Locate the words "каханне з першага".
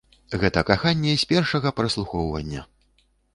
0.69-1.73